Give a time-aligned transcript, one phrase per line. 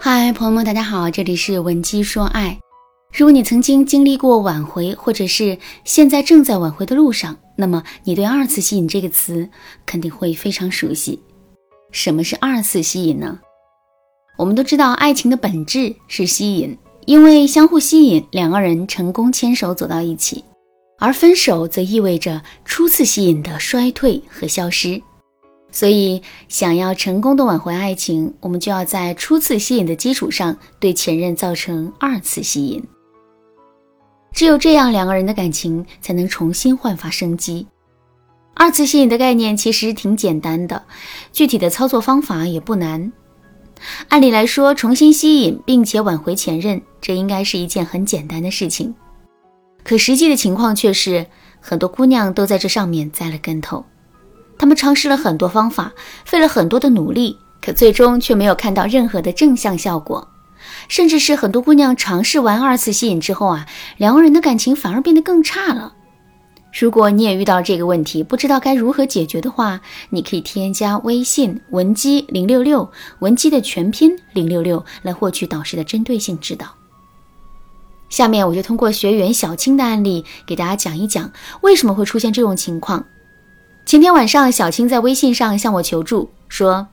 [0.00, 2.56] 嗨，朋友们，大家好，这里是文姬说爱。
[3.12, 9.50] 如果你曾经经历过挽回，或者是现在正在挽回的路上，那么你对“二次吸引”这个词
[9.84, 11.20] 肯定会非常熟悉。
[11.90, 13.40] 什么是二次吸引呢？
[14.36, 20.44] 我们都知道，爱情的本质是吸引，因为相互吸引，两个人成功牵手走到一起；
[21.00, 25.02] 而分手则意味着初次吸引的衰退和消失。
[25.70, 32.82] 所以，想要成功的挽回爱情，我们就要在初次吸引的基础上，对前任造成二次吸引。
[34.32, 37.66] 只有这样，两个人的感情才能重新焕发生机。
[38.54, 40.82] 二次吸引的概念其实挺简单的，
[41.32, 43.12] 具体的操作方法也不难。
[44.08, 48.94] 按理来说，重新吸引并且挽回前任，这应该是一件很简单的事情。
[49.84, 51.26] 可实际的情况却是，
[51.60, 53.84] 很多姑娘都在这上面栽了跟头。
[54.58, 55.92] 他们尝试了很多方法，
[56.24, 60.28] 费了很多的努力，可最终却没有看到任何的正向效果。
[60.88, 65.94] 甚至是很多姑娘尝试完二次吸引之后啊，两个人的感情反而变得更差了。
[66.78, 72.90] 如果你也遇到这个问题，不知道该如何解决的话，你可以添加微信文姬零六六，
[73.20, 76.66] 文姬的全拼零六六，来获取导师的针对性指导。
[78.08, 83.04] 下面我就通过学员小青的案例，给大家讲一讲为什么会出现这种情况。
[83.88, 86.88] 前天晚上，小青在微信上向我求助，说：“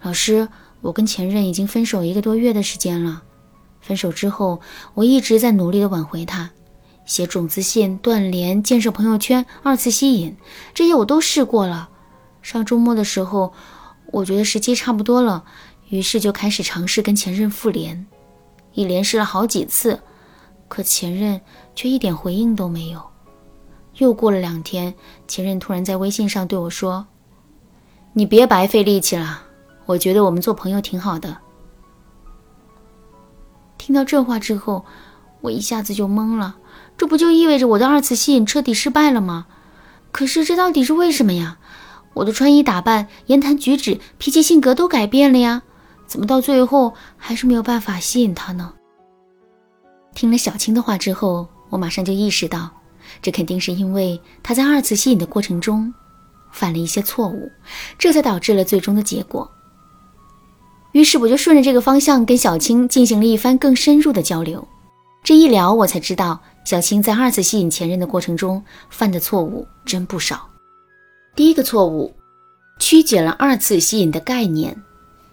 [0.00, 0.48] 老师，
[0.80, 3.22] 我跟前任已经分手一个多月的时间了。
[3.82, 4.62] 分手之后，
[4.94, 6.52] 我一直在努力的挽回他，
[7.04, 10.34] 写种子信、断联、建设朋友圈、二次吸引，
[10.72, 11.90] 这些我都试过了。
[12.40, 13.52] 上周末的时候，
[14.10, 15.44] 我觉得时机差不多了，
[15.90, 18.06] 于是就开始尝试跟前任复联，
[18.72, 20.00] 一连试了好几次，
[20.66, 21.38] 可前任
[21.74, 23.02] 却一点回应都没有。”
[24.00, 24.94] 又过了两天，
[25.28, 27.06] 前任突然在微信上对我说
[28.14, 29.42] ：“你别白费力气了，
[29.84, 31.36] 我觉得我们做朋友挺好的。”
[33.76, 34.86] 听到这话之后，
[35.42, 36.56] 我一下子就懵了。
[36.96, 39.46] 这不就意味着我的二次吸引彻底失败了吗？
[40.12, 41.58] 可是这到底是为什么呀？
[42.14, 45.62] 我的穿衣打扮、言谈举止、脾气性格都改变了呀，
[46.06, 48.72] 怎么到最后还是没有办法吸引他呢？
[50.14, 52.70] 听了小青的话之后，我马上就意识到。
[53.22, 55.92] 这肯定是因为他在二次吸引的过程中
[56.52, 57.50] 犯了一些错误，
[57.98, 59.50] 这才导致了最终的结果。
[60.92, 64.66] 于是我就顺着这个方向跟小青进行了一番更深入的交流。
[65.22, 70.48] 这一聊，我才知道小青在二次吸引前任的过程中犯的错误真不少。
[71.36, 72.12] 第一个错误，
[72.80, 74.76] 曲解了二次吸引的概念。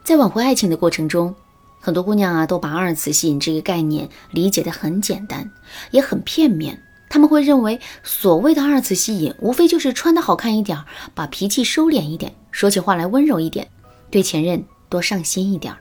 [0.04, 1.34] 在挽回爱情的过程中，
[1.80, 5.50] 很多姑娘啊都把二次吸引这个概念理解的很简单，
[5.92, 6.80] 也很片面。
[7.10, 10.78] 他们会认为，所谓的二次吸引，无非就是穿的好看一点，
[11.16, 13.68] 把脾气收敛一点，说起话来温柔一点，
[14.12, 15.74] 对前任多上心一点。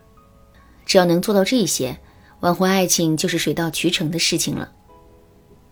[0.84, 1.98] 只要能做到这些，
[2.40, 4.70] 挽回爱情就是水到渠成的事情了。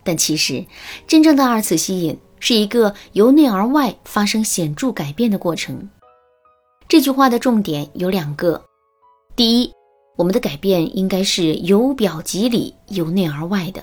[0.02, 0.64] 但其实，
[1.06, 5.88] 真正的二次吸引是一个由内而外发生显著改变的过程。
[6.88, 8.62] 这句话的重点有两个：
[9.36, 9.72] 第一，
[10.16, 13.82] 我们的改变应该是由表及里、由内而外的。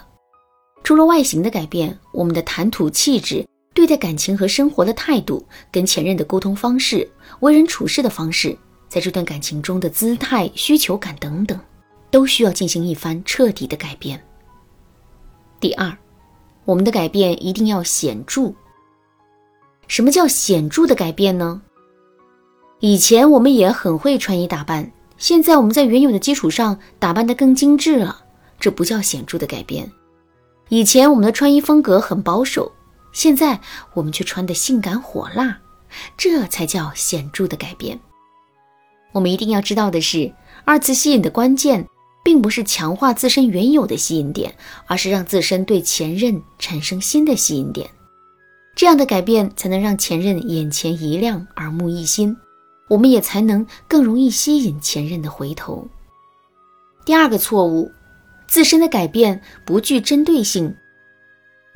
[0.84, 7.08] 除了外形的改变，我们的谈吐气质、对待感情和生活的态度、跟前任的沟通方式、
[7.40, 8.58] 为人处事的方式，
[8.90, 11.58] 在这段感情中的姿态、需求感等等，
[12.10, 14.22] 都需要进行一番彻底的改变。
[15.60, 15.96] 第二，
[16.66, 18.52] 我们的改变一定要显著。
[19.88, 21.62] 什么叫显著的改变呢？
[22.80, 28.24] 以前我们也很会穿衣打扮，现在我们在原有的基础上打扮得更精致了，
[28.60, 29.90] 这不叫显著的改变。
[30.74, 32.72] 以前我们的穿衣风格很保守，
[33.12, 33.60] 现在
[33.94, 35.58] 我们却穿得性感火辣，
[36.16, 38.00] 这才叫显著的改变。
[39.12, 40.34] 我们一定要知道的是，
[40.64, 41.86] 二次吸引的关键
[42.24, 44.56] 并不是强化自身原有的吸引点，
[44.88, 47.90] 而是让自身对前任产生新的吸引点。
[48.74, 52.38] 这样的改变才能让前任眼前一亮，耳目一新，
[52.88, 55.86] 我们也才能更容易吸引前任的回头。
[57.04, 57.92] 第二个错误。
[58.52, 60.76] 自身的改变不具针对性，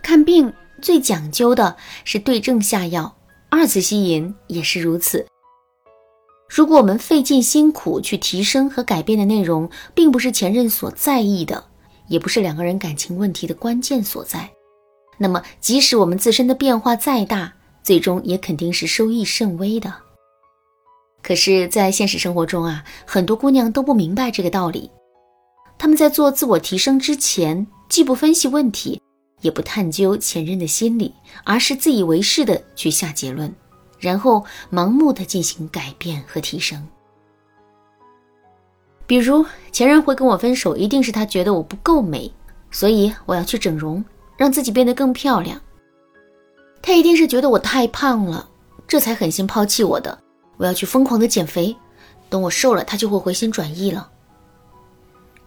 [0.04, 0.52] 看病
[0.82, 3.16] 最讲究的是对症下药，
[3.48, 5.26] 二次吸引也是如此。
[6.50, 11.64] 如果我们费尽辛苦去提升和改变的内容，并不是前任所在意的，
[12.10, 14.50] 也不是两个人感情问题的关键所在，
[15.18, 19.94] 那么即使我们自身的变化再大，最终也肯定是收益甚微的。
[21.24, 24.92] 可是，在现实生活中啊，很多姑娘都不明白这个道理。
[25.78, 29.02] 他们在做自我提升之前，既不分析问题，
[29.42, 31.14] 也不探究前任的心理，
[31.44, 33.54] 而是自以为是的去下结论，
[34.00, 36.88] 然后盲目的进行改变和提升。
[39.06, 42.32] 比如前任会跟我分手，一定是他觉得我不够美，
[42.72, 44.04] 所以我要去整容，
[44.38, 45.62] 让自己变得更漂亮。
[46.82, 48.50] 他一定是觉得我太胖了，
[48.88, 50.18] 这才狠心抛弃我的。
[50.58, 51.76] 我要去疯狂的减肥，
[52.30, 54.10] 等我瘦了，他就会回心转意了。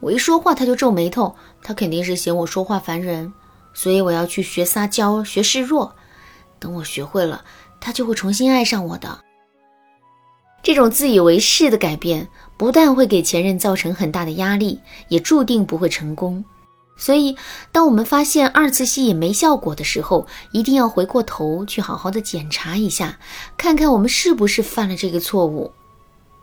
[0.00, 3.33] 我一说话他就皱眉头，他肯定是嫌我说话烦人，
[3.75, 5.95] 所以我要去学撒娇，学示弱。
[6.61, 7.45] 等我学会了，
[7.81, 9.21] 他就会重新爱上我的。
[10.62, 16.45] 这种自以为是的改变，不但会给前任造成很大的压力，也注定不会成功。
[16.97, 17.37] 所以，
[17.71, 23.19] 当我们发现二次吸引没效果的时候，一定要回过头去好好的检查一下，
[23.56, 25.73] 看看我们是不是犯了这个错误。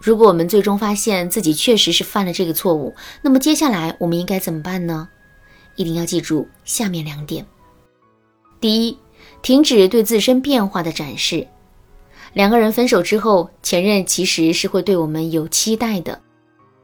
[0.05, 2.93] 如果我们最终发现自己确实是犯了这个错误，
[3.23, 5.09] 那么接下来我们应该怎么办呢？
[5.75, 7.43] 一定要记住下面两点：
[8.61, 8.99] 第一，
[9.41, 11.47] 停止对自身变化的展示。
[12.33, 16.21] 两个人分手之后，前任其实是会对我们有期待的，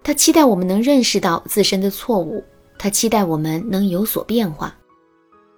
[0.03, 2.43] 他期待我们能认识到自身的错误。
[2.79, 4.75] 他期待我们能有所变化。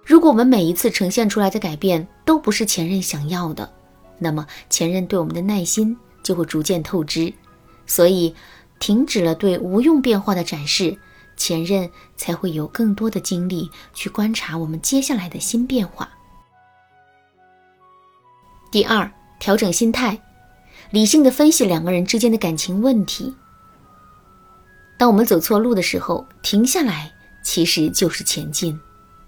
[0.04, 3.72] 如果我们每一次呈现出来的改变都不是前任想要的，
[4.18, 7.32] 那么前任对我们的耐心就会逐渐透支。
[7.86, 8.34] 所以，
[8.78, 10.98] 停止了对无用变化的展示，
[11.36, 16.08] 前任才会有更多的精力去观察我们接下来的新变化。
[18.70, 20.20] 第二，调整心态，
[20.90, 23.34] 理性的分析两个人之间的感情问题。
[24.98, 27.12] 当我们走错路的时候，停下来。
[27.46, 28.80] 其实就是前进，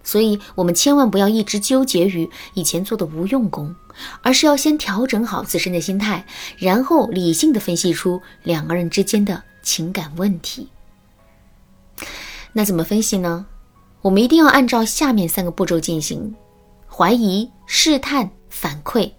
[0.07, 3.75] 所以我们千万不要一直纠结于以前做的无用功，
[4.23, 6.25] 而是要先调整好自身的心态，
[6.59, 10.69] 然后理性的分析出两个人之间的情感问题。
[12.53, 13.45] 那怎么分析呢？
[14.01, 16.37] 我们一定要按照下面三个步骤进行：
[16.89, 19.11] 怀疑、试探、反馈。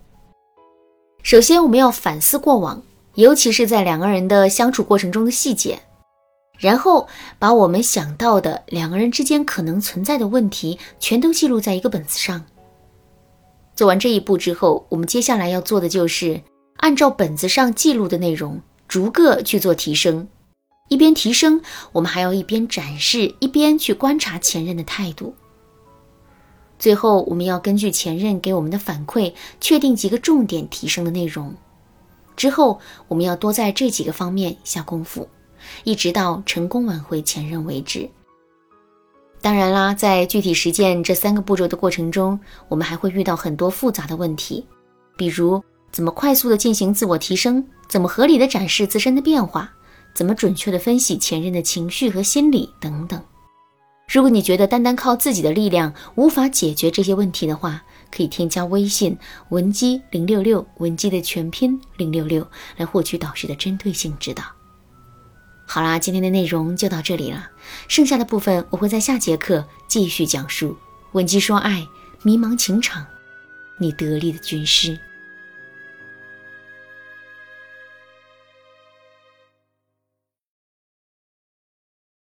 [1.22, 2.82] 首先，我们要反思过往，
[3.16, 5.82] 尤其是在两个人的相处过程中的细节。
[6.58, 7.08] 然后
[7.40, 12.44] 把我们想到的两个人之间可能存在的问题全都记录在一个本子上。
[13.76, 16.42] 做完这一步之后，我们接下来要做的就是
[16.78, 20.28] 按照本子上记录的内容，逐个去做提升。
[20.90, 21.62] 一边提升，
[21.92, 25.36] 我们还要一边展示，一边去观察前任的态度。
[26.80, 31.54] 最后，我们要根据前任给我们的反馈，确定几个重点提升的内容。
[32.36, 35.28] 之后，我们要多在这几个方面下功夫。
[35.84, 38.10] 一直到成功挽回前任为止。
[39.42, 44.66] 当然啦，在具体实践这三个步骤的过程中，我们还会遇到很多复杂的问题，
[45.16, 49.72] 比如怎么快速的进行自我提升，怎么合理的展示自身的变化，
[50.16, 53.22] 怎么准确的分析前任的情绪和心理等等。
[54.12, 59.16] 如果你觉得单单靠自己的力量无法解决这些问题的话，可以添加微信
[59.50, 62.46] 文姬零六六，文姬的全拼零六六，
[62.78, 64.44] 来获取导师的针对性指导。
[65.70, 67.50] 好啦，今天的内容就到这里了，
[67.90, 70.78] 剩下的部分我会在下节课继续讲述。
[71.12, 71.86] 闻鸡说爱，
[72.24, 73.06] 迷茫情场，
[73.78, 74.98] 你得力的军师。